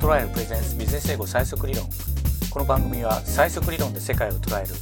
[0.00, 1.84] トライアル presents ビジネス英語最速理論。
[2.48, 4.72] この番組は最速理論で世界を捉える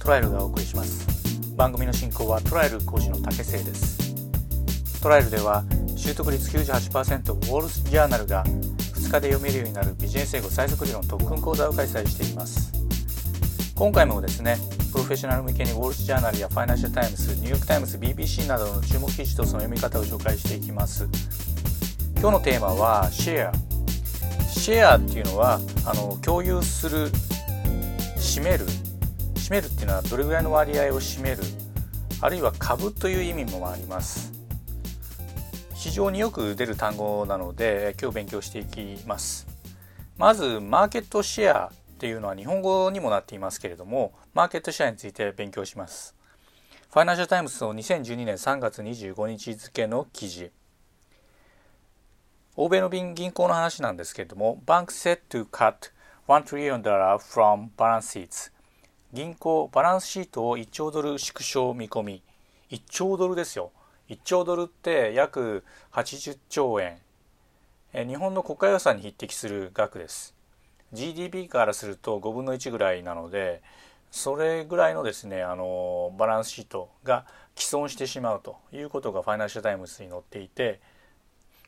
[0.00, 1.06] トライアルがお送りします。
[1.54, 5.02] 番組の進行はトライアル講師の竹瀬です。
[5.02, 5.62] トライアルでは
[5.94, 12.72] 習得率98%ウォール・ジャーナルが2日で読めるようになるビジネス英語最速理論特訓講座を開催しています。
[13.74, 14.56] 今回もですね
[14.90, 21.06] プロフェッショナル向けにウォール・ジャーナルやファイナンシャル・タイムズニューヨーク・タイムズ BBC などの注目記事とその読み方を紹介していきます。
[22.18, 23.71] 今日のテーマはシェア。
[24.52, 27.08] シェアっていうのはあの共有する
[28.16, 28.66] 占める
[29.34, 31.42] 占めるっていうのはどれぐらいの割合を占める
[32.20, 34.32] あるいは株という意味もあります。
[35.74, 39.48] 非常によく出る単語なので今日勉強していきます。
[40.16, 46.14] まずマーケットシェアっていうのは日本語にもなっていますけれどもマーケットシェアについて勉強します。
[46.92, 50.52] ファイナンシャルタイムズの2012年3月25日付の記事。
[52.56, 55.90] 欧米の銀行の話なんですけれども Banks set to cut
[56.28, 56.82] $1 trillion
[57.18, 58.52] from balance sheets
[59.12, 62.22] 銀行バランスシートを1兆ドル縮小見込み。
[62.70, 63.70] 1兆ドルですよ。
[64.08, 66.96] 1兆ドルって約80兆円。
[67.92, 70.34] 日本の国家予算に匹敵する額です。
[70.94, 73.62] GDP からすると5分の1ぐらいなので
[74.10, 80.80] それぐらいのですねあのバランスシートが毀損してしまうということがファイナンシャル・タイムズに載っていて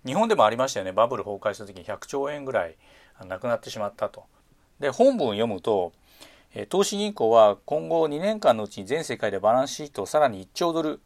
[0.05, 2.77] 日本でもありましたよねバブル崩壊した時に100兆円ぐらい
[3.27, 4.25] なくなってしまったと。
[4.81, 5.93] で本文読むと
[6.69, 11.01] 投資銀行は今後2年間のうちに全世界でバランスシートをさらに1兆ドル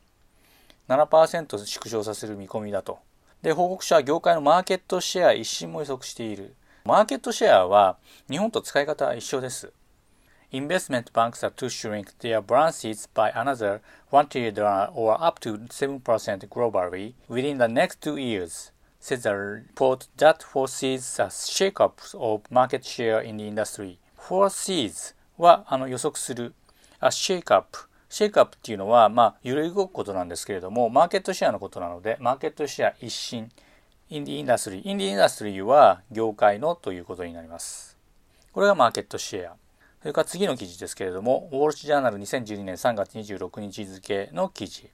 [0.89, 2.99] 7%縮小させる見込みだと。
[3.43, 6.55] で報告書は業界のマーケットシェア一新も予測している。
[6.85, 9.73] マーケットシェアは日本と使い方は一緒です。
[10.51, 16.01] Investment banks are to shrink their balances by another 1 trillion or up to 7%
[16.49, 18.73] globally within the next two years.
[19.01, 23.99] Says a report that foresees a shake-up of market share in the industry.
[24.17, 26.55] foresees はあの予測する
[27.01, 33.51] a shake-up シェイクアップっていうのは、まあ、揺れ動くことなんですけれども、マーケットシェアのことなので、マーケットシェア一新、
[34.09, 34.89] インディインダストリー。
[34.89, 37.99] インディインダストリーは業界のということになります。
[38.53, 39.57] これがマーケットシェア。
[40.01, 44.91] それから次の記事ですけれども、ウォール・ジャーナル2012年3月26日付の記事。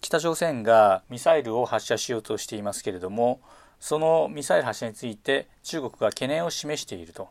[0.00, 3.40] 北朝鮮がミサイルを発射しようとしていますけれども
[3.80, 7.28] そのミサイル発射について中国が懸念を示していると。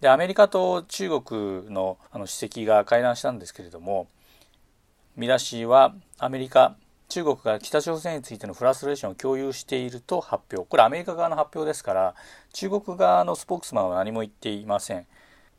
[0.00, 4.08] でアメリカと中国のあの主席が会談したんですけれども
[5.16, 6.76] 見出しはアメリカ
[7.08, 10.68] 中国が北朝鮮についてのフラストレーションを共有していると発表。
[10.68, 12.14] これアメリカ側の発表ですから
[12.52, 15.06] 中国側のスポークスマンは何も言っていません。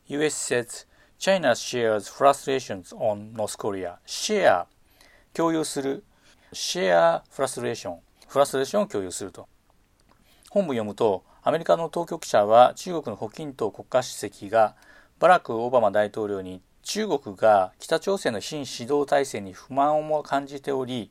[0.08, 0.86] US says
[1.18, 3.96] China shares frustrations on North Korea.
[4.06, 4.66] Share
[5.32, 6.04] 共有する
[6.56, 9.46] シェアフラストレーションフラストレーションを共有すると。
[10.50, 14.74] 本文読むとアメリカの当局者は中国の胡錦涛国家主席が
[15.18, 21.10] バラク・オバマ大統領に中国が北朝鮮の新指導体制に不満を感じており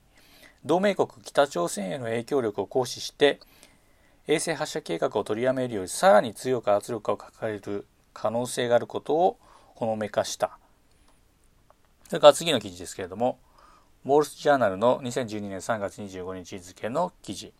[0.65, 3.39] 同盟国北朝鮮への影響力を行使して
[4.27, 9.37] 衛星発射計画を取りやめるよりさらに強く圧力をかける可能性があることを
[9.75, 10.57] ほのめかした。
[12.07, 13.37] それから次の記事ですけれども
[14.05, 17.51] ウォール・ジャーナルの2012年3月25日付の記事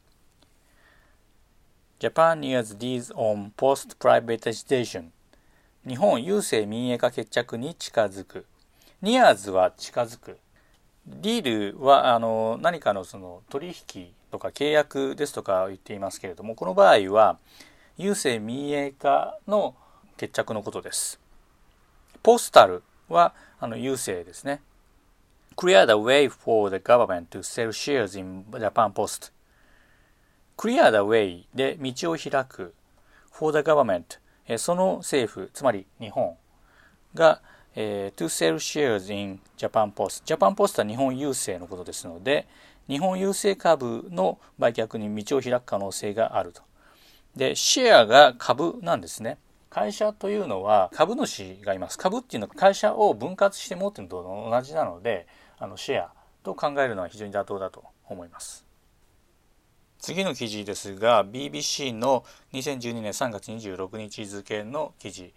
[1.99, 5.05] Japan nears deals on post-privatization
[5.87, 8.45] 日本郵政民営化決着に近づく
[9.01, 10.37] nears は近づく
[11.07, 17.39] ディールはあの何かのその取引とか契約ですとか言っていますけれどもこの場合は
[17.97, 19.73] 郵政民営化の
[20.15, 21.19] 決着のことです。
[22.21, 24.61] ポスタルはあの郵政ですね。
[25.55, 29.31] Clear the way for the government to sell shares in Japan Post
[30.57, 32.73] clear the way で道を開く
[33.31, 34.19] for the government
[34.57, 36.35] その政府つまり日本
[37.13, 37.41] が、
[37.75, 42.47] えー、to sell shares in Japan Post Japan Post は日本郵政のことですので
[42.87, 46.61] 日本郵政株の売却に道を開く可能性があると
[47.35, 49.37] でシェアが株なんですね
[49.69, 56.13] 会社というのは株主がいます株っていうのは会社を分割して持っているのと同じなのであのシェア
[56.43, 58.65] と考えるのは非常に妥当だと思います。
[59.99, 62.23] 次の記事ですが BBC の
[62.53, 65.33] 2012年3月26日付の記事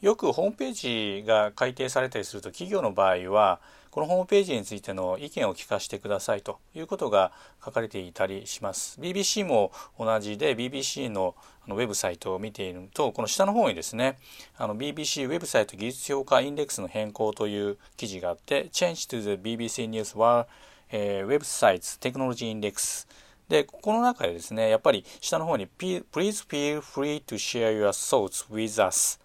[0.00, 3.60] よくホームページが改定されたりすると企業の場合は
[3.90, 7.32] このホームページについての意見を聞かせてくださいということが
[7.64, 9.00] 書かれていたりします。
[9.00, 11.34] BBC も同じで BBC の
[11.66, 14.18] ウェブサイトを見ているとこの下の方にですね
[14.56, 20.46] あの BBC ウェブサイト技術評価インデックスの変更という記事があって Change to the BBC News World、
[20.92, 23.08] えー、Websites Technology Index
[23.48, 29.18] で、この中でですね、やっぱり下の方に Please feel free to share your thoughts with us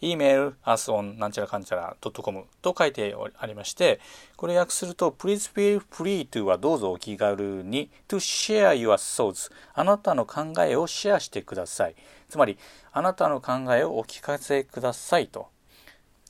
[0.00, 4.00] email us on なんちゃらかんちゃら .com と書いてありまして、
[4.36, 11.94] これ訳すると Please feel free to はどうぞお気軽に to share your thoughts あなたの考えをシェアしてください。
[12.28, 12.58] つまり、
[12.92, 15.48] あなたの考えをお聞かせくださいと。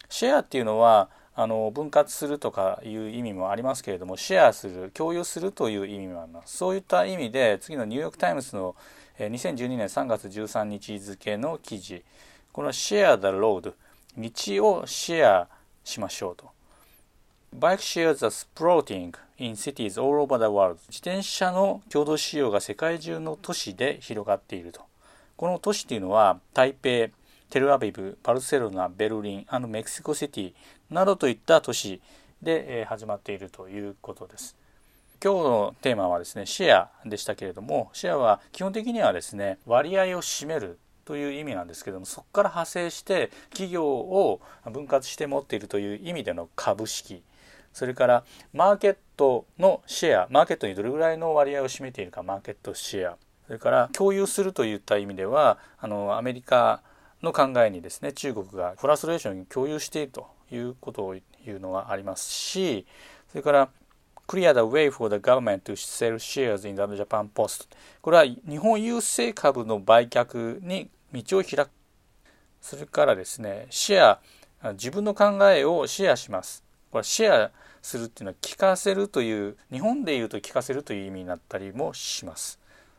[0.09, 8.77] シェアっていうのは、あの分割するとかいう意味もありますけれどもシェアする共有するという意味もありますそういった意味で次のニューヨーク・タイムズの
[9.19, 12.05] 2012年3月13日付の記事
[12.55, 13.73] この share the road
[14.17, 15.49] 道をシェア
[15.83, 16.53] しましょうと。
[17.53, 20.77] Bike shares are sprouting in cities all over the world.
[20.89, 24.83] 自転車の共同使用が世界中の都市で広がっていると。
[25.37, 27.13] この都市っていうのは台北
[27.51, 30.53] テルアビブ、バルセロナ、ベルリン、あのメキシコシティ
[30.91, 32.01] などといった都市
[32.41, 34.55] で始まっているということです。
[35.21, 44.41] 今日のテーマはですね、シェアでしたけれども、シェアは基本的にはですね、割合を占めるという意味なんですけどもそこから派生して企業を
[44.71, 47.23] 分割して持っているという意味での株式。
[47.73, 53.17] それからマーケットのシェアマーケットにどれぐらいの割合を占めているかマーケットシェア。
[53.47, 56.83] それから共有するといった意味ではあのアメリカ
[57.23, 62.87] の考えにですね中国がフラストレーションに共有しているということを言うのがありますし
[63.31, 63.69] それから
[64.27, 67.69] clear the way for the government to sell shares in the Japan Post.
[68.01, 71.71] これは日本郵政株の売却に道を開く。
[72.61, 74.19] それからですねシェ
[74.63, 76.65] ア自分の考えをシェアします。
[76.91, 77.51] これシェア
[77.83, 82.59] するっていうのは聞かせるという日本で言うと聞かせるという意味になったりもします。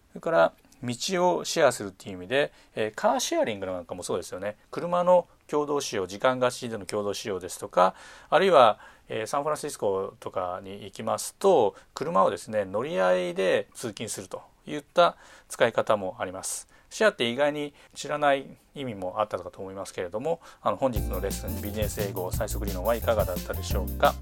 [0.10, 4.58] それから道をシェアするっていう意味で、えカーシェアリングなんかもそうですよね。
[4.70, 7.96] 車の共同使用時間貸しでの共同使用ですとか
[8.30, 8.80] あるいは、
[9.10, 15.16] えサンフランシスコとかに行きますと車をですね乗り合いで通勤するといった
[15.50, 16.68] 使い方もあります。
[16.90, 24.16] シェアって意外に知らない意味もあったかと思いますけれどもあの本日のレッスンビジネス英語最速理論はいかがだったでしょうか。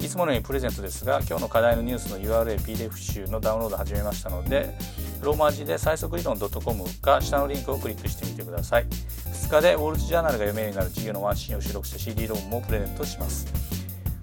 [0.00, 4.74] いつものようにプレゼントですが今日の課題のニュースの URL PDF 集のダウンロード始めましたので
[5.20, 8.86] ローマ字で最速理論 .com か下のリンクをクリックしてみてください。
[8.86, 13.61] 2日でウォールツジャーナルが読めるようになる授業のワンシーンを収録した CD ローンもプレゼントします。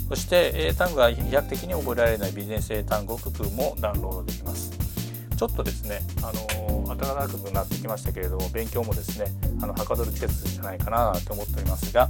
[0.09, 4.71] そして英単語が飛躍的に覚えられないビジネス英単語クプーもダウンロードできます
[5.37, 9.27] ちょっとですね、あの暖かくなってきましたけれども勉強もですね
[9.61, 12.09] あのはかどる季節じゃないかなと思っておりますが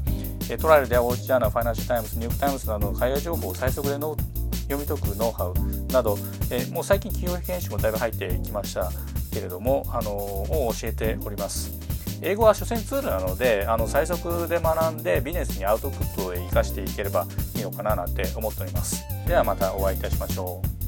[0.60, 4.18] トライアルではウォールジャーナルファイナンシャルタイムズニューヨークタイムズなどの海外情報を最速での
[4.70, 6.18] 読み解くノウハウなど、
[6.52, 8.92] えもう最近企業研修もだいぶ入ってきました
[9.34, 11.89] けれども、あのを教えております。
[12.22, 17.26] 英語は所詮ツールなのであの最速で学んでビジネスにアウトプットを生かしていければ
[17.56, 19.04] いいのかななんて思っております。
[19.28, 20.79] ではまたお会いいたしましょう。